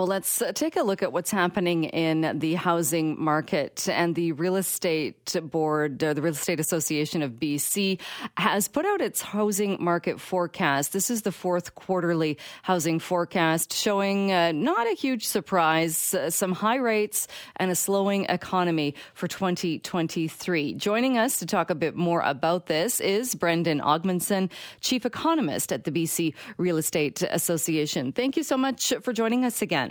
Well, 0.00 0.06
let's 0.06 0.40
uh, 0.40 0.52
take 0.52 0.76
a 0.76 0.82
look 0.82 1.02
at 1.02 1.12
what's 1.12 1.30
happening 1.30 1.84
in 1.84 2.38
the 2.38 2.54
housing 2.54 3.22
market. 3.22 3.86
And 3.86 4.14
the 4.14 4.32
Real 4.32 4.56
Estate 4.56 5.36
Board, 5.42 6.02
uh, 6.02 6.14
the 6.14 6.22
Real 6.22 6.32
Estate 6.32 6.58
Association 6.58 7.20
of 7.20 7.32
BC, 7.32 8.00
has 8.38 8.66
put 8.66 8.86
out 8.86 9.02
its 9.02 9.20
housing 9.20 9.76
market 9.78 10.18
forecast. 10.18 10.94
This 10.94 11.10
is 11.10 11.20
the 11.20 11.32
fourth 11.32 11.74
quarterly 11.74 12.38
housing 12.62 12.98
forecast, 12.98 13.74
showing 13.74 14.32
uh, 14.32 14.52
not 14.52 14.86
a 14.90 14.94
huge 14.94 15.26
surprise, 15.26 16.14
uh, 16.14 16.30
some 16.30 16.52
high 16.52 16.76
rates 16.76 17.28
and 17.56 17.70
a 17.70 17.74
slowing 17.74 18.24
economy 18.30 18.94
for 19.12 19.28
2023. 19.28 20.72
Joining 20.76 21.18
us 21.18 21.38
to 21.40 21.44
talk 21.44 21.68
a 21.68 21.74
bit 21.74 21.94
more 21.94 22.22
about 22.22 22.68
this 22.68 23.00
is 23.00 23.34
Brendon 23.34 23.80
Ogmundson, 23.80 24.50
Chief 24.80 25.04
Economist 25.04 25.74
at 25.74 25.84
the 25.84 25.92
BC 25.92 26.32
Real 26.56 26.78
Estate 26.78 27.20
Association. 27.20 28.12
Thank 28.12 28.38
you 28.38 28.42
so 28.42 28.56
much 28.56 28.94
for 29.02 29.12
joining 29.12 29.44
us 29.44 29.60
again. 29.60 29.89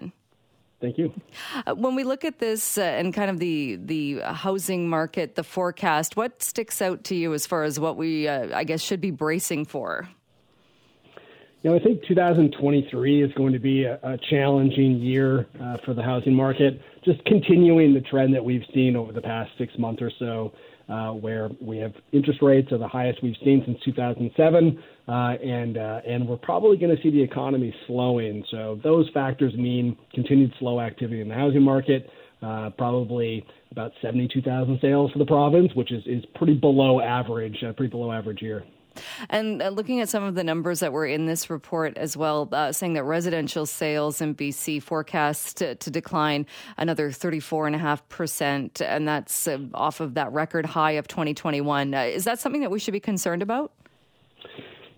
Thank 0.82 0.98
you. 0.98 1.14
Uh, 1.68 1.75
when 1.75 1.96
we 1.96 2.04
look 2.04 2.24
at 2.24 2.39
this 2.39 2.78
uh, 2.78 2.82
and 2.82 3.14
kind 3.14 3.29
of 3.29 3.39
the 3.39 3.75
the 3.75 4.20
housing 4.21 4.87
market, 4.87 5.36
the 5.36 5.43
forecast, 5.43 6.15
what 6.15 6.42
sticks 6.42 6.82
out 6.82 7.04
to 7.06 7.15
you 7.15 7.33
as 7.33 7.46
far 7.46 7.64
as 7.64 7.79
what 7.79 7.97
we, 7.97 8.28
uh, 8.28 8.56
I 8.56 8.64
guess, 8.64 8.82
should 8.82 9.01
be 9.01 9.11
bracing 9.11 9.65
for? 9.65 10.07
You 11.61 11.71
know, 11.71 11.75
I 11.75 11.79
think 11.79 12.01
2023 12.07 13.21
is 13.21 13.34
going 13.34 13.51
to 13.51 13.60
be 13.60 13.84
a, 13.84 14.00
a 14.01 14.18
challenging 14.29 15.00
year 15.00 15.46
uh, 15.61 15.75
for 15.84 15.93
the 15.93 16.01
housing 16.01 16.34
market. 16.34 16.79
Just 17.04 17.23
continuing 17.25 17.93
the 17.93 18.01
trend 18.01 18.34
that 18.34 18.43
we've 18.43 18.64
seen 18.73 18.96
over 18.96 19.11
the 19.11 19.21
past 19.21 19.51
six 19.57 19.78
months 19.78 20.01
or 20.01 20.11
so 20.20 20.54
uh, 20.89 21.11
where 21.11 21.50
we 21.61 21.78
have 21.78 21.93
interest 22.11 22.42
rates 22.42 22.71
are 22.71 22.78
the 22.78 22.88
highest 22.88 23.21
we've 23.21 23.36
seen 23.43 23.61
since 23.66 23.78
2007, 23.86 24.84
uh, 25.07 25.12
and 25.12 25.78
uh, 25.78 26.02
and 26.07 26.28
we're 26.28 26.38
probably 26.38 26.78
going 26.78 26.96
to 26.96 27.02
see 27.02 27.12
the 27.12 27.21
economy 27.21 27.74
slowing. 27.88 28.43
So 28.52 28.79
those 28.84 29.10
factors 29.14 29.54
mean 29.54 29.98
continued 30.14 30.52
slow 30.60 30.82
activity 30.82 31.21
in 31.21 31.29
the 31.29 31.36
housing 31.36 31.62
market. 31.62 32.09
Uh, 32.42 32.70
probably 32.78 33.45
about 33.72 33.92
72,000 34.02 34.80
sales 34.82 35.12
for 35.12 35.20
the 35.20 35.26
province, 35.26 35.73
which 35.76 35.92
is, 35.92 36.02
is 36.06 36.23
pretty 36.36 36.54
below 36.54 37.02
average, 37.02 37.58
uh, 37.67 37.73
pretty 37.73 37.92
below 37.92 38.14
average 38.14 38.42
year. 38.42 38.64
And 39.30 39.61
uh, 39.61 39.69
looking 39.69 40.00
at 40.00 40.09
some 40.09 40.23
of 40.23 40.36
the 40.36 40.44
numbers 40.44 40.80
that 40.80 40.94
were 40.94 41.05
in 41.05 41.25
this 41.25 41.50
report 41.50 41.97
as 41.97 42.16
well, 42.16 42.50
uh, 42.52 42.72
saying 42.72 42.94
that 42.94 43.03
residential 43.03 43.66
sales 43.66 44.22
in 44.22 44.36
BC 44.36 44.81
forecast 44.81 45.58
to, 45.58 45.75
to 45.75 45.89
decline 45.89 46.45
another 46.78 47.09
34.5%, 47.09 48.81
and 48.81 49.08
that's 49.08 49.47
uh, 49.47 49.59
off 49.73 50.00
of 50.00 50.14
that 50.16 50.31
record 50.31 50.66
high 50.66 50.92
of 50.92 51.08
2021. 51.08 51.94
Uh, 51.94 52.02
is 52.02 52.23
that 52.23 52.39
something 52.39 52.61
that 52.61 52.72
we 52.72 52.80
should 52.80 52.92
be 52.92 53.00
concerned 53.00 53.42
about? 53.42 53.72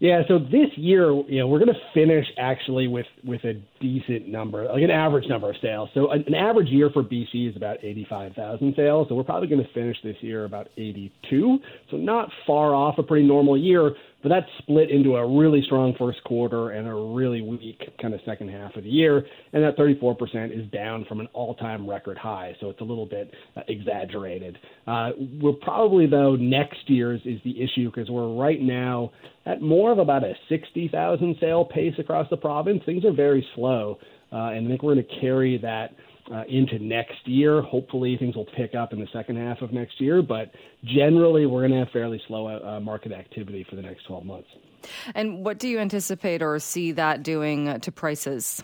Yeah, 0.02 0.23
so 0.27 0.39
this 0.39 0.69
year, 0.77 1.11
you 1.27 1.38
know, 1.38 1.47
we're 1.47 1.59
going 1.59 1.71
to 1.71 1.80
finish 1.94 2.25
actually 2.39 2.88
with 2.88 3.05
with 3.23 3.44
a 3.44 3.53
decent 3.80 4.27
number, 4.27 4.66
like 4.66 4.81
an 4.81 4.89
average 4.89 5.27
number 5.30 5.47
of 5.47 5.55
sales. 5.61 5.89
So 5.94 6.09
an 6.09 6.33
average 6.33 6.69
year 6.69 6.89
for 6.89 7.03
BC 7.03 7.52
is 7.52 7.55
about 7.55 7.77
85,000 7.83 8.73
sales. 8.75 9.09
So 9.09 9.16
we're 9.16 9.23
probably 9.23 9.47
going 9.47 9.63
to 9.63 9.73
finish 9.73 9.95
this 10.03 10.16
year 10.22 10.45
about 10.45 10.69
82. 10.75 11.59
So 11.91 11.97
not 11.97 12.29
far 12.47 12.73
off 12.73 12.97
a 12.97 13.03
pretty 13.03 13.27
normal 13.27 13.55
year. 13.55 13.91
But 14.22 14.30
that's 14.30 14.45
split 14.59 14.91
into 14.91 15.16
a 15.16 15.27
really 15.27 15.64
strong 15.66 15.95
first 15.97 16.23
quarter 16.23 16.72
and 16.72 16.88
a 16.88 16.94
really 16.94 17.41
weak 17.41 17.81
kind 18.02 18.14
of 18.14 18.19
second 18.25 18.50
half 18.50 18.75
of 18.75 18.83
the 18.83 18.89
year. 18.89 19.25
And 19.53 19.63
that 19.63 19.78
34% 19.78 20.58
is 20.58 20.69
down 20.72 21.05
from 21.05 21.19
an 21.19 21.28
all 21.33 21.55
time 21.55 21.89
record 21.89 22.17
high. 22.17 22.55
So 22.59 22.69
it's 22.69 22.81
a 22.81 22.83
little 22.83 23.05
bit 23.05 23.33
uh, 23.58 23.61
exaggerated. 23.67 24.58
Uh, 24.86 25.11
we're 25.41 25.53
probably, 25.53 26.05
though, 26.05 26.36
next 26.36 26.88
year's 26.88 27.22
is 27.25 27.39
the 27.44 27.61
issue 27.61 27.89
because 27.89 28.09
we're 28.09 28.33
right 28.36 28.61
now 28.61 29.11
at 29.45 29.61
more 29.61 29.91
of 29.91 29.97
about 29.97 30.23
a 30.23 30.33
60,000 30.50 31.35
sale 31.39 31.66
pace 31.66 31.95
across 31.97 32.30
the 32.30 32.38
province. 32.38 32.81
Things 32.85 33.03
are 33.06 33.13
very 33.13 33.45
slow. 33.56 33.97
Uh, 34.31 34.52
and 34.52 34.66
I 34.66 34.69
think 34.69 34.83
we're 34.83 34.94
going 34.94 35.06
to 35.06 35.19
carry 35.19 35.58
that 35.58 35.94
uh, 36.33 36.44
into 36.47 36.80
next 36.80 37.25
year. 37.25 37.61
Hopefully, 37.61 38.17
things 38.17 38.36
will 38.36 38.47
pick 38.58 38.75
up 38.75 38.94
in 38.94 39.00
the 39.00 39.08
second 39.14 39.38
half 39.38 39.61
of 39.61 39.72
next 39.72 40.00
year, 40.00 40.22
but 40.22 40.52
generally, 40.83 41.45
we're 41.45 41.61
going 41.61 41.72
to 41.72 41.80
have 41.80 41.89
fairly 41.91 42.22
slow 42.28 42.47
uh, 42.47 42.80
market 42.80 43.12
activity 43.12 43.66
for 43.69 43.75
the 43.75 43.81
next 43.81 44.06
12 44.06 44.25
months. 44.25 44.50
And 45.13 45.46
what 45.46 45.59
do 45.59 45.68
you 45.68 45.79
anticipate 45.79 46.41
or 46.41 46.57
see 46.59 46.91
that 46.94 47.23
doing 47.23 47.79
to 47.79 47.91
prices? 47.91 48.63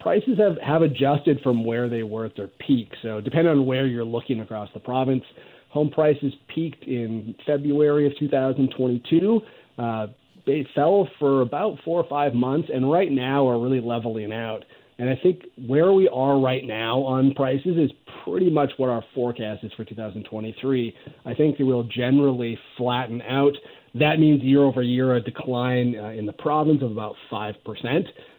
Prices 0.00 0.38
have, 0.38 0.58
have 0.64 0.82
adjusted 0.82 1.40
from 1.42 1.64
where 1.64 1.88
they 1.88 2.02
were 2.02 2.26
at 2.26 2.36
their 2.36 2.48
peak. 2.48 2.92
So, 3.02 3.20
depending 3.20 3.48
on 3.48 3.66
where 3.66 3.86
you're 3.86 4.04
looking 4.04 4.40
across 4.40 4.68
the 4.72 4.80
province, 4.80 5.24
home 5.70 5.90
prices 5.90 6.32
peaked 6.54 6.84
in 6.84 7.34
February 7.46 8.06
of 8.06 8.12
2022. 8.18 9.40
Uh, 9.78 10.06
they 10.46 10.66
fell 10.74 11.08
for 11.18 11.42
about 11.42 11.78
four 11.84 12.00
or 12.00 12.08
five 12.08 12.34
months, 12.34 12.68
and 12.72 12.90
right 12.90 13.10
now 13.10 13.46
are 13.46 13.60
really 13.60 13.80
leveling 13.80 14.32
out. 14.32 14.64
And 14.98 15.08
I 15.08 15.18
think 15.22 15.42
where 15.66 15.92
we 15.92 16.08
are 16.08 16.40
right 16.40 16.64
now 16.64 16.98
on 17.02 17.32
prices 17.34 17.76
is 17.76 17.90
pretty 18.24 18.50
much 18.50 18.72
what 18.78 18.90
our 18.90 19.04
forecast 19.14 19.62
is 19.62 19.72
for 19.76 19.84
2023. 19.84 20.94
I 21.24 21.34
think 21.34 21.56
they 21.56 21.64
will 21.64 21.84
generally 21.84 22.58
flatten 22.76 23.22
out. 23.22 23.52
That 23.94 24.18
means 24.18 24.42
year 24.42 24.62
over 24.62 24.82
year 24.82 25.14
a 25.14 25.20
decline 25.20 25.94
uh, 25.96 26.08
in 26.08 26.26
the 26.26 26.32
province 26.32 26.82
of 26.82 26.90
about 26.90 27.14
5%. 27.30 27.54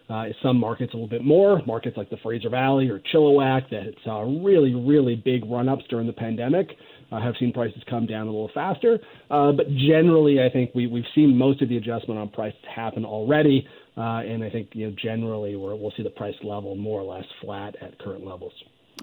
Uh, 0.09 0.25
some 0.41 0.57
markets 0.57 0.93
a 0.93 0.95
little 0.95 1.07
bit 1.07 1.23
more, 1.23 1.61
markets 1.67 1.95
like 1.95 2.09
the 2.09 2.17
Fraser 2.23 2.49
Valley 2.49 2.89
or 2.89 2.99
Chilliwack 3.13 3.69
that 3.69 3.93
saw 4.03 4.21
really, 4.43 4.73
really 4.73 5.15
big 5.15 5.45
run 5.45 5.69
ups 5.69 5.83
during 5.87 6.07
the 6.07 6.13
pandemic. 6.13 6.69
Uh, 7.11 7.19
have 7.19 7.33
seen 7.39 7.51
prices 7.51 7.81
come 7.89 8.05
down 8.05 8.27
a 8.27 8.29
little 8.29 8.51
faster. 8.53 8.99
Uh, 9.31 9.51
but 9.51 9.65
generally, 9.89 10.39
I 10.39 10.49
think 10.51 10.75
we, 10.75 10.85
we've 10.85 11.07
seen 11.15 11.35
most 11.35 11.61
of 11.61 11.69
the 11.69 11.77
adjustment 11.77 12.19
on 12.19 12.29
prices 12.29 12.59
happen 12.73 13.03
already. 13.03 13.67
Uh, 13.97 14.21
and 14.21 14.43
I 14.43 14.49
think 14.49 14.69
you 14.73 14.87
know 14.87 14.95
generally 15.01 15.55
we 15.55 15.61
will 15.61 15.91
see 15.97 16.03
the 16.03 16.11
price 16.11 16.35
level 16.43 16.75
more 16.75 17.01
or 17.01 17.15
less 17.15 17.25
flat 17.41 17.75
at 17.81 17.97
current 17.99 18.25
levels. 18.25 18.53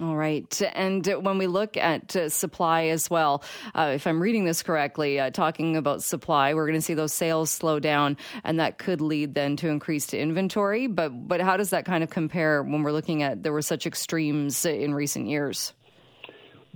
All 0.01 0.15
right. 0.15 0.61
And 0.75 1.05
when 1.21 1.39
we 1.39 1.47
look 1.47 1.75
at 1.75 2.15
uh, 2.15 2.29
supply 2.29 2.85
as 2.85 3.09
well, 3.09 3.43
uh, 3.73 3.93
if 3.95 4.05
I'm 4.05 4.21
reading 4.21 4.45
this 4.45 4.61
correctly, 4.61 5.19
uh, 5.19 5.31
talking 5.31 5.75
about 5.75 6.03
supply, 6.03 6.53
we're 6.53 6.67
going 6.67 6.77
to 6.77 6.83
see 6.83 6.93
those 6.93 7.13
sales 7.13 7.49
slow 7.49 7.79
down, 7.79 8.15
and 8.43 8.59
that 8.59 8.77
could 8.77 9.01
lead 9.01 9.33
then 9.33 9.55
to 9.57 9.69
increased 9.69 10.13
inventory. 10.13 10.85
But 10.85 11.27
but 11.27 11.41
how 11.41 11.57
does 11.57 11.71
that 11.71 11.85
kind 11.85 12.03
of 12.03 12.11
compare 12.11 12.61
when 12.61 12.83
we're 12.83 12.91
looking 12.91 13.23
at 13.23 13.41
there 13.41 13.53
were 13.53 13.63
such 13.63 13.87
extremes 13.87 14.65
in 14.65 14.93
recent 14.93 15.27
years? 15.27 15.73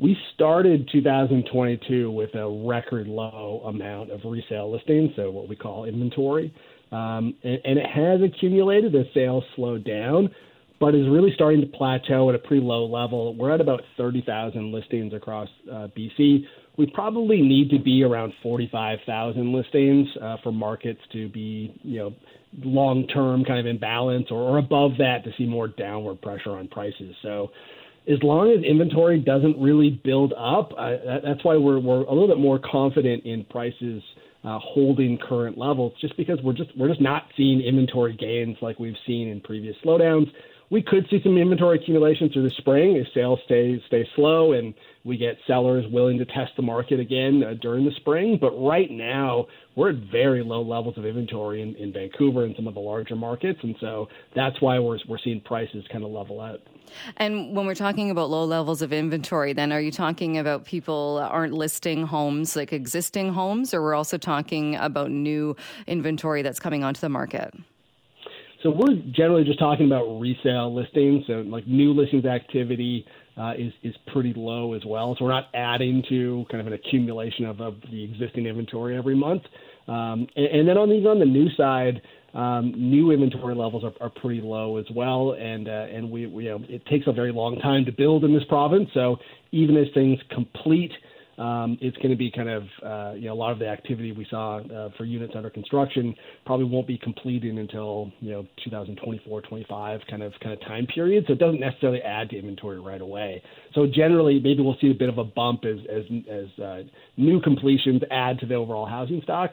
We 0.01 0.17
started 0.33 0.89
2022 0.91 2.09
with 2.09 2.33
a 2.33 2.49
record 2.67 3.07
low 3.07 3.61
amount 3.67 4.09
of 4.09 4.21
resale 4.25 4.71
listings, 4.71 5.11
so 5.15 5.29
what 5.29 5.47
we 5.47 5.55
call 5.55 5.85
inventory. 5.85 6.51
Um, 6.91 7.35
and, 7.43 7.59
and, 7.63 7.77
it 7.77 7.85
has 7.85 8.19
accumulated 8.21 8.95
as 8.95 9.05
sales 9.13 9.43
slowed 9.55 9.85
down, 9.85 10.33
but 10.79 10.95
is 10.95 11.07
really 11.07 11.31
starting 11.35 11.61
to 11.61 11.67
plateau 11.67 12.27
at 12.29 12.35
a 12.35 12.39
pretty 12.39 12.65
low 12.65 12.85
level. 12.85 13.35
We're 13.35 13.53
at 13.53 13.61
about 13.61 13.81
30,000 13.95 14.73
listings 14.73 15.13
across 15.13 15.47
uh, 15.71 15.87
BC. 15.95 16.45
We 16.77 16.87
probably 16.87 17.41
need 17.43 17.69
to 17.69 17.79
be 17.79 18.03
around 18.03 18.33
45,000 18.41 19.53
listings 19.53 20.07
uh, 20.19 20.37
for 20.41 20.51
markets 20.51 20.99
to 21.13 21.29
be, 21.29 21.79
you 21.83 21.99
know, 21.99 22.13
long 22.63 23.07
term 23.07 23.45
kind 23.45 23.59
of 23.59 23.67
in 23.67 23.77
balance 23.77 24.27
or, 24.31 24.41
or 24.41 24.57
above 24.57 24.93
that 24.97 25.23
to 25.25 25.31
see 25.37 25.45
more 25.45 25.67
downward 25.67 26.21
pressure 26.23 26.57
on 26.57 26.67
prices. 26.67 27.15
So, 27.21 27.51
as 28.09 28.17
long 28.23 28.51
as 28.51 28.63
inventory 28.63 29.19
doesn't 29.19 29.61
really 29.61 30.01
build 30.03 30.33
up, 30.33 30.71
that, 30.71 31.21
that's 31.23 31.43
why 31.43 31.55
we're, 31.57 31.79
we're 31.79 32.03
a 32.03 32.13
little 32.13 32.27
bit 32.27 32.39
more 32.39 32.59
confident 32.59 33.25
in 33.25 33.45
prices 33.45 34.01
uh, 34.43 34.57
holding 34.59 35.17
current 35.17 35.57
levels, 35.57 35.93
just 36.01 36.17
because 36.17 36.39
we're 36.43 36.53
just 36.53 36.75
we're 36.75 36.87
just 36.87 37.01
not 37.01 37.23
seeing 37.37 37.61
inventory 37.61 38.15
gains 38.17 38.57
like 38.61 38.79
we've 38.79 38.95
seen 39.05 39.27
in 39.27 39.39
previous 39.41 39.75
slowdowns. 39.85 40.25
We 40.71 40.81
could 40.81 41.05
see 41.09 41.21
some 41.21 41.37
inventory 41.37 41.77
accumulation 41.77 42.29
through 42.31 42.43
the 42.43 42.55
spring 42.57 42.95
if 42.95 43.07
sales 43.13 43.39
stay 43.45 43.81
stay 43.87 44.07
slow 44.15 44.53
and 44.53 44.73
we 45.03 45.17
get 45.17 45.37
sellers 45.45 45.85
willing 45.91 46.17
to 46.19 46.25
test 46.25 46.51
the 46.55 46.61
market 46.61 46.99
again 46.99 47.43
uh, 47.43 47.55
during 47.61 47.85
the 47.85 47.91
spring. 47.97 48.37
But 48.39 48.51
right 48.51 48.89
now, 48.89 49.47
we're 49.75 49.89
at 49.89 49.95
very 50.11 50.43
low 50.43 50.61
levels 50.61 50.97
of 50.97 51.05
inventory 51.05 51.61
in, 51.61 51.75
in 51.75 51.91
Vancouver 51.91 52.45
and 52.45 52.55
some 52.55 52.67
of 52.67 52.73
the 52.73 52.79
larger 52.79 53.15
markets, 53.15 53.59
and 53.63 53.75
so 53.79 54.07
that's 54.35 54.61
why 54.61 54.79
we're 54.79 54.99
we're 55.07 55.19
seeing 55.23 55.41
prices 55.41 55.85
kind 55.91 56.03
of 56.03 56.11
level 56.11 56.39
out. 56.39 56.61
And 57.17 57.55
when 57.55 57.65
we're 57.65 57.75
talking 57.75 58.11
about 58.11 58.29
low 58.29 58.45
levels 58.45 58.81
of 58.81 58.91
inventory, 58.93 59.53
then 59.53 59.71
are 59.71 59.81
you 59.81 59.91
talking 59.91 60.37
about 60.37 60.65
people 60.65 61.25
aren't 61.29 61.53
listing 61.53 62.05
homes 62.05 62.55
like 62.55 62.73
existing 62.73 63.33
homes, 63.33 63.73
or 63.73 63.81
we're 63.81 63.95
also 63.95 64.17
talking 64.17 64.75
about 64.75 65.11
new 65.11 65.55
inventory 65.87 66.41
that's 66.41 66.59
coming 66.59 66.83
onto 66.83 67.01
the 67.01 67.09
market? 67.09 67.53
So 68.63 68.69
we're 68.69 68.95
generally 69.11 69.43
just 69.43 69.59
talking 69.59 69.87
about 69.87 70.19
resale 70.19 70.73
listings, 70.73 71.25
so 71.25 71.43
like 71.47 71.65
new 71.65 71.93
listings 71.93 72.25
activity 72.25 73.05
uh, 73.37 73.53
is 73.57 73.73
is 73.81 73.95
pretty 74.13 74.33
low 74.35 74.73
as 74.73 74.83
well. 74.85 75.15
So 75.17 75.25
we're 75.25 75.31
not 75.31 75.47
adding 75.53 76.03
to 76.09 76.45
kind 76.51 76.61
of 76.61 76.67
an 76.67 76.73
accumulation 76.73 77.45
of, 77.45 77.59
of 77.59 77.75
the 77.89 78.03
existing 78.03 78.45
inventory 78.45 78.97
every 78.97 79.15
month. 79.15 79.43
Um, 79.87 80.27
and, 80.35 80.45
and, 80.45 80.67
then 80.69 80.77
on 80.77 80.89
these 80.89 81.05
on 81.07 81.17
the 81.17 81.25
new 81.25 81.49
side, 81.55 82.01
um, 82.35 82.71
new 82.77 83.11
inventory 83.11 83.55
levels 83.55 83.83
are, 83.83 83.93
are, 83.99 84.11
pretty 84.11 84.41
low 84.41 84.77
as 84.77 84.85
well, 84.93 85.35
and 85.39 85.67
uh, 85.67 85.87
and 85.91 86.11
we, 86.11 86.27
we 86.27 86.45
you 86.45 86.49
know, 86.51 86.59
it 86.69 86.85
takes 86.85 87.07
a 87.07 87.11
very 87.11 87.31
long 87.31 87.57
time 87.59 87.83
to 87.85 87.91
build 87.91 88.23
in 88.23 88.33
this 88.33 88.43
province. 88.47 88.89
So 88.93 89.17
even 89.51 89.75
as 89.75 89.87
things 89.95 90.19
complete 90.29 90.91
um, 91.41 91.75
it's 91.81 91.97
going 91.97 92.11
to 92.11 92.15
be 92.15 92.29
kind 92.29 92.49
of 92.49 92.63
uh, 92.85 93.13
you 93.15 93.25
know 93.25 93.33
a 93.33 93.39
lot 93.41 93.51
of 93.51 93.57
the 93.57 93.67
activity 93.67 94.11
we 94.11 94.27
saw 94.29 94.59
uh, 94.59 94.89
for 94.95 95.05
units 95.05 95.33
under 95.35 95.49
construction 95.49 96.13
probably 96.45 96.67
won't 96.67 96.85
be 96.85 96.99
completed 96.99 97.57
until 97.57 98.11
you 98.19 98.31
know 98.31 98.45
2024, 98.63 99.41
25 99.41 100.01
kind 100.07 100.21
of 100.21 100.33
kind 100.41 100.53
of 100.53 100.61
time 100.61 100.85
period. 100.85 101.23
So 101.25 101.33
it 101.33 101.39
doesn't 101.39 101.59
necessarily 101.59 102.01
add 102.01 102.29
to 102.29 102.37
inventory 102.37 102.79
right 102.79 103.01
away. 103.01 103.41
So 103.73 103.87
generally, 103.87 104.39
maybe 104.39 104.61
we'll 104.61 104.77
see 104.79 104.91
a 104.91 104.93
bit 104.93 105.09
of 105.09 105.17
a 105.17 105.23
bump 105.23 105.63
as 105.65 105.79
as, 105.89 106.03
as 106.29 106.63
uh, 106.63 106.83
new 107.17 107.41
completions 107.41 108.03
add 108.11 108.39
to 108.39 108.45
the 108.45 108.55
overall 108.55 108.85
housing 108.85 109.21
stock. 109.23 109.51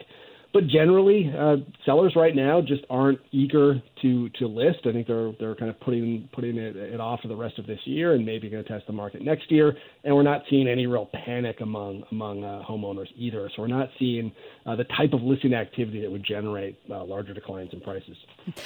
But 0.52 0.67
generally, 0.67 1.32
uh, 1.38 1.56
sellers 1.84 2.14
right 2.17 2.34
now 2.34 2.61
just 2.61 2.82
aren't 2.91 3.20
eager 3.32 3.82
to 4.02 4.28
to 4.30 4.46
list. 4.46 4.80
I 4.84 4.92
think 4.92 5.06
they're 5.06 5.32
they're 5.38 5.54
kind 5.54 5.70
of 5.70 5.80
putting 5.80 6.28
putting 6.32 6.56
it, 6.56 6.76
it 6.76 7.00
off 7.00 7.20
for 7.20 7.28
the 7.28 7.36
rest 7.36 7.58
of 7.58 7.66
this 7.66 7.80
year 7.84 8.14
and 8.14 8.24
maybe 8.24 8.48
going 8.48 8.62
to 8.62 8.68
test 8.68 8.86
the 8.86 8.92
market 8.92 9.22
next 9.22 9.50
year. 9.50 9.76
And 10.04 10.14
we're 10.14 10.22
not 10.22 10.42
seeing 10.50 10.68
any 10.68 10.86
real 10.86 11.08
panic 11.24 11.60
among 11.60 12.04
among 12.10 12.44
uh, 12.44 12.62
homeowners 12.68 13.08
either. 13.16 13.50
So 13.54 13.62
we're 13.62 13.68
not 13.68 13.88
seeing 13.98 14.32
uh, 14.66 14.76
the 14.76 14.84
type 14.84 15.12
of 15.12 15.22
listing 15.22 15.54
activity 15.54 16.00
that 16.02 16.10
would 16.10 16.24
generate 16.24 16.78
uh, 16.90 17.04
larger 17.04 17.34
declines 17.34 17.70
in 17.72 17.80
prices. 17.80 18.16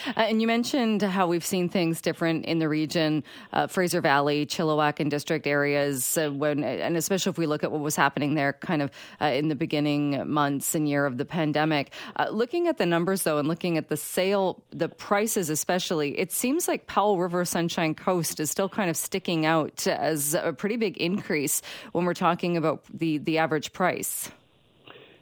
Uh, 0.06 0.20
and 0.20 0.40
you 0.40 0.46
mentioned 0.46 1.02
how 1.02 1.26
we've 1.26 1.44
seen 1.44 1.68
things 1.68 2.00
different 2.00 2.44
in 2.44 2.58
the 2.58 2.68
region, 2.68 3.24
uh, 3.52 3.66
Fraser 3.66 4.00
Valley, 4.00 4.46
Chilliwack, 4.46 5.00
and 5.00 5.10
district 5.10 5.46
areas. 5.46 6.16
when 6.16 6.64
and 6.64 6.96
especially 6.96 7.30
if 7.30 7.38
we 7.38 7.46
look 7.46 7.64
at 7.64 7.72
what 7.72 7.80
was 7.80 7.96
happening 7.96 8.34
there, 8.34 8.52
kind 8.54 8.82
of 8.82 8.90
in 9.20 9.48
the 9.48 9.54
beginning 9.54 10.28
months 10.28 10.74
and 10.74 10.88
year 10.88 11.06
of 11.06 11.18
the 11.18 11.24
pandemic. 11.24 11.92
looking 12.30 12.68
at 12.68 12.78
the 12.78 12.86
numbers 12.86 13.22
though, 13.22 13.38
and 13.38 13.48
looking 13.48 13.78
at 13.78 13.88
the 13.88 13.96
sale, 13.96 14.62
the 14.70 14.88
price 14.88 15.21
prices, 15.22 15.50
especially, 15.50 16.18
it 16.18 16.32
seems 16.32 16.66
like 16.66 16.88
Powell 16.88 17.16
River 17.16 17.44
Sunshine 17.44 17.94
Coast 17.94 18.40
is 18.40 18.50
still 18.50 18.68
kind 18.68 18.90
of 18.90 18.96
sticking 18.96 19.46
out 19.46 19.86
as 19.86 20.34
a 20.34 20.52
pretty 20.52 20.74
big 20.74 20.96
increase 20.96 21.62
when 21.92 22.04
we're 22.04 22.12
talking 22.12 22.56
about 22.56 22.82
the, 22.92 23.18
the 23.18 23.38
average 23.38 23.72
price. 23.72 24.32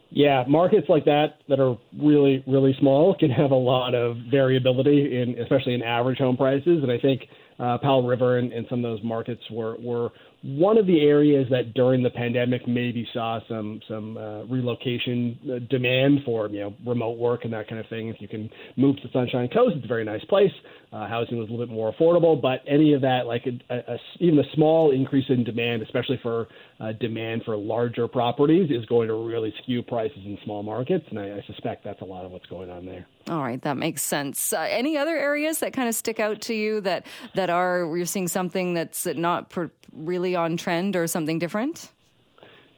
Yeah, 0.09 0.45
markets 0.49 0.89
like 0.89 1.05
that 1.05 1.37
that 1.49 1.61
are 1.61 1.77
really 1.97 2.43
really 2.47 2.75
small 2.81 3.15
can 3.15 3.31
have 3.31 3.51
a 3.51 3.55
lot 3.55 3.95
of 3.95 4.17
variability 4.31 5.21
in 5.21 5.39
especially 5.39 5.75
in 5.75 5.83
average 5.83 6.19
home 6.19 6.37
prices, 6.37 6.83
and 6.83 6.91
I 6.91 6.99
think 6.99 7.29
uh, 7.61 7.79
Powell 7.79 8.07
River 8.07 8.39
and, 8.39 8.53
and 8.53 8.67
some 8.71 8.85
of 8.85 8.91
those 8.91 9.05
markets 9.05 9.43
were 9.51 9.77
were 9.79 10.11
one 10.43 10.79
of 10.79 10.87
the 10.87 11.01
areas 11.01 11.47
that 11.51 11.75
during 11.75 12.03
the 12.03 12.09
pandemic 12.09 12.67
maybe 12.67 13.07
saw 13.13 13.41
some 13.47 13.81
some 13.87 14.17
uh, 14.17 14.45
relocation 14.45 15.39
uh, 15.45 15.59
demand 15.69 16.21
for 16.25 16.49
you 16.49 16.61
know 16.61 16.75
remote 16.87 17.19
work 17.19 17.45
and 17.45 17.53
that 17.53 17.69
kind 17.69 17.79
of 17.79 17.87
thing. 17.89 18.09
If 18.09 18.17
you 18.21 18.29
can 18.29 18.49
move 18.77 18.97
to 18.97 19.03
the 19.03 19.13
Sunshine 19.13 19.49
Coast, 19.49 19.77
it's 19.77 19.85
a 19.85 19.89
very 19.89 20.05
nice 20.05 20.25
place. 20.25 20.53
Uh, 20.93 21.07
housing 21.07 21.39
was 21.39 21.49
a 21.49 21.53
little 21.53 21.67
bit 21.67 21.73
more 21.73 21.93
affordable, 21.93 22.41
but 22.41 22.63
any 22.67 22.95
of 22.95 23.03
that, 23.03 23.27
like 23.27 23.45
a, 23.47 23.75
a, 23.75 23.97
even 24.19 24.39
a 24.39 24.55
small 24.55 24.91
increase 24.93 25.27
in 25.29 25.45
demand, 25.45 25.83
especially 25.83 26.19
for 26.23 26.49
uh, 26.81 26.93
demand 26.93 27.43
for 27.45 27.57
larger 27.57 28.09
properties, 28.09 28.71
is 28.71 28.85
going 28.87 29.07
to 29.07 29.15
really 29.15 29.53
skew 29.63 29.83
prices 29.83 30.19
in 30.25 30.37
small 30.45 30.63
markets, 30.63 31.05
and 31.11 31.19
I, 31.19 31.37
I 31.37 31.45
suspect 31.47 31.85
that's 31.85 32.01
a 32.01 32.07
lot 32.07 32.25
of 32.25 32.33
what's 32.33 32.47
going 32.47 32.71
on 32.71 32.87
there. 32.87 33.07
All 33.31 33.43
right, 33.43 33.63
that 33.63 33.77
makes 33.77 34.03
sense. 34.03 34.53
Uh, 34.53 34.67
any 34.69 34.99
other 34.99 35.17
areas 35.17 35.61
that 35.61 35.73
kind 35.73 35.89
of 35.89 35.95
stick 35.95 36.19
out 36.19 36.41
to 36.43 36.55
you 36.55 36.81
that 36.81 37.07
that 37.37 37.49
are 37.49 37.97
you're 37.97 38.05
seeing 38.05 38.27
something 38.27 38.75
that's 38.75 39.07
not 39.07 39.51
per, 39.51 39.71
really 39.93 40.35
on 40.35 40.57
trend 40.57 40.97
or 40.97 41.07
something 41.07 41.39
different? 41.39 41.93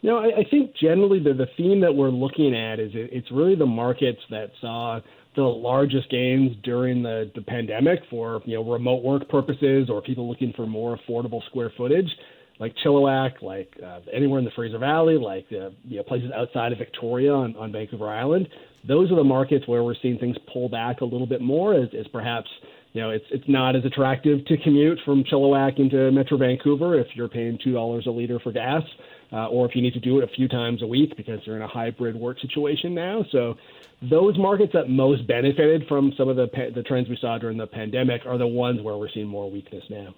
No, 0.02 0.18
I, 0.18 0.40
I 0.40 0.44
think 0.50 0.76
generally 0.76 1.20
the 1.20 1.32
the 1.32 1.46
theme 1.56 1.80
that 1.80 1.94
we're 1.94 2.10
looking 2.10 2.54
at 2.54 2.80
is 2.80 2.90
it, 2.94 3.08
it's 3.12 3.30
really 3.30 3.54
the 3.54 3.64
markets 3.64 4.20
that 4.28 4.50
saw 4.60 5.00
the 5.36 5.42
largest 5.42 6.10
gains 6.10 6.54
during 6.62 7.02
the, 7.02 7.30
the 7.34 7.40
pandemic 7.40 8.00
for 8.10 8.42
you 8.44 8.56
know 8.56 8.70
remote 8.70 9.02
work 9.02 9.26
purposes 9.30 9.88
or 9.88 10.02
people 10.02 10.28
looking 10.28 10.52
for 10.54 10.66
more 10.66 10.98
affordable 10.98 11.42
square 11.46 11.72
footage 11.78 12.10
like 12.62 12.76
Chilliwack, 12.84 13.42
like 13.42 13.76
uh, 13.84 13.98
anywhere 14.12 14.38
in 14.38 14.44
the 14.44 14.52
Fraser 14.52 14.78
Valley, 14.78 15.18
like 15.18 15.46
uh, 15.50 15.70
you 15.84 15.96
know, 15.96 16.04
places 16.04 16.30
outside 16.32 16.70
of 16.70 16.78
Victoria 16.78 17.32
on, 17.32 17.56
on 17.56 17.72
Vancouver 17.72 18.08
Island. 18.08 18.48
Those 18.86 19.10
are 19.10 19.16
the 19.16 19.24
markets 19.24 19.66
where 19.66 19.82
we're 19.82 19.96
seeing 20.00 20.16
things 20.16 20.36
pull 20.52 20.68
back 20.68 21.00
a 21.00 21.04
little 21.04 21.26
bit 21.26 21.40
more, 21.40 21.74
as, 21.74 21.88
as 21.98 22.06
perhaps 22.08 22.48
you 22.92 23.00
know 23.00 23.10
it's 23.10 23.24
it's 23.32 23.48
not 23.48 23.74
as 23.74 23.84
attractive 23.84 24.44
to 24.46 24.56
commute 24.58 25.00
from 25.04 25.24
Chilliwack 25.24 25.80
into 25.80 26.12
Metro 26.12 26.38
Vancouver 26.38 26.96
if 27.00 27.08
you're 27.14 27.28
paying 27.28 27.58
two 27.64 27.72
dollars 27.72 28.06
a 28.06 28.10
liter 28.10 28.38
for 28.38 28.52
gas 28.52 28.82
uh, 29.32 29.48
or 29.48 29.68
if 29.68 29.74
you 29.74 29.82
need 29.82 29.94
to 29.94 30.00
do 30.00 30.20
it 30.20 30.24
a 30.24 30.32
few 30.32 30.46
times 30.46 30.82
a 30.82 30.86
week 30.86 31.16
because 31.16 31.40
you're 31.44 31.56
in 31.56 31.62
a 31.62 31.68
hybrid 31.68 32.14
work 32.14 32.38
situation 32.38 32.94
now. 32.94 33.24
So 33.32 33.56
those 34.08 34.38
markets 34.38 34.72
that 34.74 34.88
most 34.88 35.26
benefited 35.26 35.82
from 35.88 36.12
some 36.16 36.28
of 36.28 36.36
the 36.36 36.46
the 36.76 36.84
trends 36.84 37.08
we 37.08 37.18
saw 37.20 37.38
during 37.38 37.58
the 37.58 37.66
pandemic 37.66 38.22
are 38.24 38.38
the 38.38 38.46
ones 38.46 38.80
where 38.82 38.96
we're 38.96 39.10
seeing 39.12 39.26
more 39.26 39.50
weakness 39.50 39.82
now. 39.90 40.14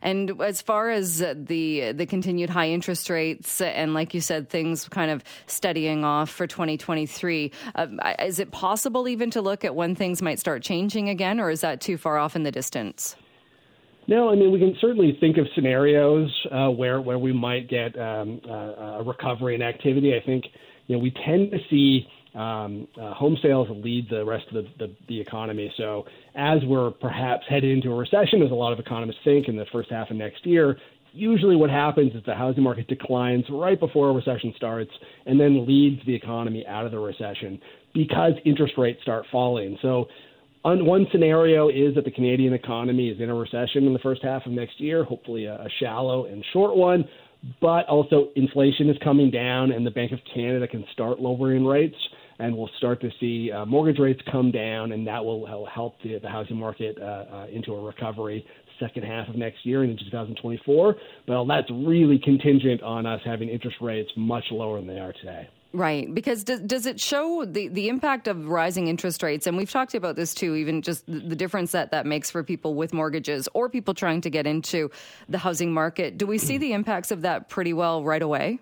And 0.00 0.40
as 0.40 0.62
far 0.62 0.90
as 0.90 1.18
the 1.18 1.92
the 1.92 2.06
continued 2.06 2.50
high 2.50 2.68
interest 2.70 3.08
rates 3.10 3.60
and, 3.60 3.94
like 3.94 4.14
you 4.14 4.20
said, 4.20 4.48
things 4.48 4.88
kind 4.88 5.10
of 5.10 5.22
steadying 5.46 6.04
off 6.04 6.30
for 6.30 6.46
2023, 6.46 7.52
uh, 7.74 7.86
is 8.20 8.38
it 8.38 8.50
possible 8.50 9.08
even 9.08 9.30
to 9.30 9.40
look 9.40 9.64
at 9.64 9.74
when 9.74 9.94
things 9.94 10.22
might 10.22 10.38
start 10.38 10.62
changing 10.62 11.08
again, 11.08 11.40
or 11.40 11.50
is 11.50 11.60
that 11.60 11.80
too 11.80 11.96
far 11.96 12.18
off 12.18 12.36
in 12.36 12.42
the 12.42 12.52
distance? 12.52 13.16
No, 14.08 14.30
I 14.30 14.34
mean 14.34 14.50
we 14.50 14.58
can 14.58 14.76
certainly 14.80 15.16
think 15.20 15.36
of 15.36 15.46
scenarios 15.54 16.30
uh, 16.50 16.68
where 16.70 17.00
where 17.00 17.18
we 17.18 17.32
might 17.32 17.68
get 17.68 17.98
um, 17.98 18.40
uh, 18.48 18.98
a 18.98 19.02
recovery 19.04 19.54
in 19.54 19.62
activity. 19.62 20.14
I 20.14 20.24
think 20.24 20.44
you 20.86 20.96
know 20.96 21.02
we 21.02 21.12
tend 21.24 21.52
to 21.52 21.58
see 21.70 22.08
um, 22.34 22.88
uh, 23.00 23.12
home 23.14 23.36
sales 23.42 23.68
lead 23.70 24.06
the 24.10 24.24
rest 24.24 24.44
of 24.48 24.64
the, 24.64 24.86
the, 24.86 24.96
the 25.08 25.20
economy. 25.20 25.72
So 25.76 26.04
as 26.34 26.58
we're 26.64 26.90
perhaps 26.90 27.44
headed 27.48 27.70
into 27.70 27.90
a 27.90 27.96
recession, 27.96 28.42
as 28.42 28.50
a 28.50 28.54
lot 28.54 28.72
of 28.72 28.78
economists 28.78 29.18
think, 29.24 29.48
in 29.48 29.56
the 29.56 29.66
first 29.72 29.90
half 29.90 30.10
of 30.10 30.16
next 30.16 30.46
year, 30.46 30.76
usually 31.12 31.56
what 31.56 31.70
happens 31.70 32.14
is 32.14 32.22
the 32.24 32.34
housing 32.34 32.62
market 32.62 32.88
declines 32.88 33.44
right 33.50 33.78
before 33.78 34.10
a 34.10 34.12
recession 34.12 34.52
starts 34.56 34.90
and 35.26 35.38
then 35.38 35.66
leads 35.66 36.04
the 36.06 36.14
economy 36.14 36.66
out 36.66 36.86
of 36.86 36.92
the 36.92 36.98
recession 36.98 37.60
because 37.94 38.32
interest 38.44 38.74
rates 38.78 39.00
start 39.02 39.26
falling. 39.30 39.78
So 39.82 40.06
one 40.64 41.06
scenario 41.12 41.68
is 41.68 41.94
that 41.96 42.04
the 42.04 42.10
Canadian 42.10 42.54
economy 42.54 43.08
is 43.08 43.20
in 43.20 43.28
a 43.28 43.34
recession 43.34 43.86
in 43.86 43.92
the 43.92 43.98
first 43.98 44.22
half 44.22 44.46
of 44.46 44.52
next 44.52 44.80
year, 44.80 45.04
hopefully 45.04 45.46
a, 45.46 45.54
a 45.54 45.68
shallow 45.80 46.26
and 46.26 46.44
short 46.52 46.76
one. 46.76 47.04
But 47.60 47.86
also, 47.86 48.28
inflation 48.36 48.88
is 48.88 48.96
coming 49.02 49.28
down, 49.28 49.72
and 49.72 49.84
the 49.84 49.90
Bank 49.90 50.12
of 50.12 50.20
Canada 50.32 50.68
can 50.68 50.84
start 50.92 51.18
lowering 51.18 51.66
rates, 51.66 51.96
and 52.42 52.56
we'll 52.56 52.70
start 52.78 53.00
to 53.00 53.10
see 53.20 53.52
uh, 53.52 53.64
mortgage 53.64 54.00
rates 54.00 54.20
come 54.30 54.50
down, 54.50 54.90
and 54.90 55.06
that 55.06 55.24
will 55.24 55.46
help 55.72 55.94
the, 56.02 56.18
the 56.18 56.28
housing 56.28 56.56
market 56.56 56.98
uh, 57.00 57.04
uh, 57.04 57.46
into 57.52 57.72
a 57.72 57.80
recovery 57.80 58.44
second 58.80 59.04
half 59.04 59.28
of 59.28 59.36
next 59.36 59.64
year 59.64 59.82
and 59.82 59.92
into 59.92 60.04
2024. 60.06 60.96
But 61.26 61.44
that's 61.44 61.70
really 61.70 62.18
contingent 62.18 62.82
on 62.82 63.06
us 63.06 63.20
having 63.24 63.48
interest 63.48 63.76
rates 63.80 64.10
much 64.16 64.44
lower 64.50 64.78
than 64.80 64.88
they 64.88 64.98
are 64.98 65.12
today. 65.12 65.48
Right, 65.72 66.12
because 66.12 66.44
does, 66.44 66.60
does 66.60 66.84
it 66.84 67.00
show 67.00 67.46
the, 67.46 67.68
the 67.68 67.88
impact 67.88 68.28
of 68.28 68.46
rising 68.48 68.88
interest 68.88 69.22
rates? 69.22 69.46
And 69.46 69.56
we've 69.56 69.70
talked 69.70 69.94
about 69.94 70.16
this 70.16 70.34
too, 70.34 70.54
even 70.56 70.82
just 70.82 71.06
the 71.06 71.36
difference 71.36 71.72
that 71.72 71.92
that 71.92 72.04
makes 72.04 72.30
for 72.30 72.42
people 72.42 72.74
with 72.74 72.92
mortgages 72.92 73.48
or 73.54 73.70
people 73.70 73.94
trying 73.94 74.20
to 74.22 74.30
get 74.30 74.46
into 74.46 74.90
the 75.28 75.38
housing 75.38 75.72
market. 75.72 76.18
Do 76.18 76.26
we 76.26 76.38
see 76.38 76.58
the 76.58 76.72
impacts 76.72 77.10
of 77.12 77.22
that 77.22 77.48
pretty 77.48 77.72
well 77.72 78.04
right 78.04 78.20
away? 78.20 78.58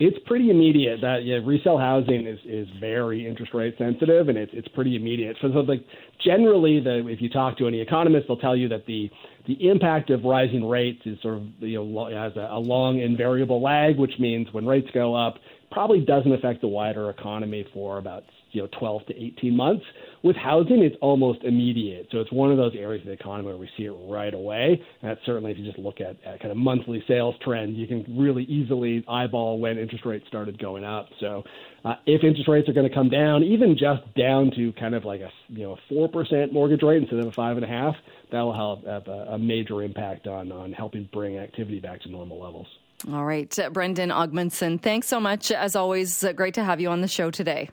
It's 0.00 0.18
pretty 0.26 0.50
immediate. 0.50 1.00
That 1.02 1.24
yeah, 1.24 1.36
resale 1.44 1.78
housing 1.78 2.26
is, 2.26 2.38
is 2.44 2.66
very 2.80 3.26
interest 3.26 3.54
rate 3.54 3.76
sensitive, 3.78 4.28
and 4.28 4.36
it's 4.36 4.50
it's 4.52 4.66
pretty 4.68 4.96
immediate. 4.96 5.36
So, 5.40 5.52
so 5.52 5.60
like 5.60 5.84
generally, 6.24 6.80
the 6.80 7.06
if 7.06 7.22
you 7.22 7.28
talk 7.28 7.56
to 7.58 7.68
any 7.68 7.80
economist, 7.80 8.26
they'll 8.26 8.36
tell 8.36 8.56
you 8.56 8.68
that 8.70 8.86
the 8.86 9.08
the 9.46 9.68
impact 9.68 10.10
of 10.10 10.24
rising 10.24 10.68
rates 10.68 11.02
is 11.04 11.20
sort 11.22 11.36
of 11.36 11.44
you 11.60 11.84
know 11.84 12.06
has 12.06 12.36
a, 12.36 12.48
a 12.50 12.58
long 12.58 13.02
and 13.02 13.16
variable 13.16 13.62
lag, 13.62 13.96
which 13.96 14.18
means 14.18 14.48
when 14.52 14.66
rates 14.66 14.88
go 14.92 15.14
up, 15.14 15.36
probably 15.74 16.00
doesn't 16.00 16.32
affect 16.32 16.60
the 16.60 16.68
wider 16.68 17.10
economy 17.10 17.66
for 17.74 17.98
about 17.98 18.22
you 18.52 18.62
know 18.62 18.68
12 18.78 19.06
to 19.06 19.22
18 19.22 19.54
months. 19.54 19.84
With 20.22 20.36
housing, 20.36 20.82
it's 20.82 20.96
almost 21.02 21.42
immediate. 21.42 22.06
So 22.12 22.20
it's 22.20 22.32
one 22.32 22.52
of 22.52 22.56
those 22.56 22.72
areas 22.78 23.02
of 23.02 23.08
the 23.08 23.12
economy 23.12 23.48
where 23.48 23.56
we 23.56 23.68
see 23.76 23.84
it 23.84 23.94
right 24.08 24.32
away. 24.32 24.80
And 25.02 25.10
that's 25.10 25.20
certainly 25.26 25.50
if 25.50 25.58
you 25.58 25.64
just 25.64 25.78
look 25.78 26.00
at, 26.00 26.16
at 26.24 26.38
kind 26.40 26.52
of 26.52 26.56
monthly 26.56 27.02
sales 27.08 27.34
trends, 27.44 27.76
you 27.76 27.88
can 27.88 28.06
really 28.16 28.44
easily 28.44 29.04
eyeball 29.08 29.58
when 29.58 29.76
interest 29.76 30.06
rates 30.06 30.24
started 30.28 30.58
going 30.58 30.84
up. 30.84 31.08
So 31.18 31.42
uh, 31.84 31.94
if 32.06 32.22
interest 32.22 32.48
rates 32.48 32.68
are 32.68 32.72
going 32.72 32.88
to 32.88 32.94
come 32.94 33.10
down, 33.10 33.42
even 33.42 33.76
just 33.76 34.02
down 34.14 34.52
to 34.56 34.72
kind 34.74 34.94
of 34.94 35.04
like 35.04 35.20
a 35.20 35.30
you 35.48 35.64
know 35.64 35.72
a 35.72 35.78
four 35.88 36.08
percent 36.08 36.52
mortgage 36.52 36.82
rate 36.82 37.02
instead 37.02 37.18
of 37.18 37.26
a 37.26 37.32
five 37.32 37.56
and 37.56 37.64
a 37.64 37.68
half, 37.68 37.96
that 38.30 38.40
will 38.40 38.76
have, 38.76 38.86
have 38.86 39.08
a, 39.08 39.32
a 39.32 39.38
major 39.38 39.82
impact 39.82 40.28
on 40.28 40.52
on 40.52 40.72
helping 40.72 41.08
bring 41.12 41.36
activity 41.36 41.80
back 41.80 42.00
to 42.02 42.08
normal 42.08 42.40
levels. 42.40 42.68
All 43.12 43.24
right. 43.24 43.56
Uh, 43.58 43.70
Brendon 43.70 44.10
Ogmundson, 44.10 44.80
thanks 44.80 45.06
so 45.08 45.20
much. 45.20 45.50
As 45.50 45.76
always, 45.76 46.24
uh, 46.24 46.32
great 46.32 46.54
to 46.54 46.64
have 46.64 46.80
you 46.80 46.88
on 46.88 47.00
the 47.02 47.08
show 47.08 47.30
today. 47.30 47.68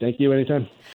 Thank 0.00 0.20
you. 0.20 0.32
Anytime. 0.32 0.68